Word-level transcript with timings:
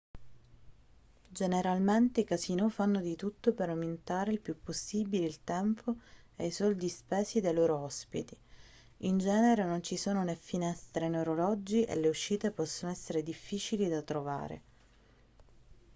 generalmente 1.31 2.21
i 2.21 2.23
casinò 2.23 2.69
fanno 2.69 3.01
di 3.01 3.15
tutto 3.15 3.53
per 3.53 3.69
aumentare 3.69 4.31
il 4.31 4.39
più 4.39 4.59
possibile 4.59 5.27
il 5.27 5.43
tempo 5.43 5.93
e 6.35 6.47
i 6.47 6.51
soldi 6.51 6.89
spesi 6.89 7.39
dai 7.39 7.53
loro 7.53 7.77
ospiti 7.77 8.35
in 9.01 9.19
genere 9.19 9.63
non 9.63 9.83
ci 9.83 9.97
sono 9.97 10.23
né 10.23 10.35
finestre 10.35 11.07
né 11.07 11.19
orologi 11.19 11.83
e 11.83 11.95
le 11.97 12.07
uscite 12.07 12.49
possono 12.49 12.91
essere 12.91 13.21
difficili 13.21 13.87
da 13.89 14.01
trovare 14.01 14.61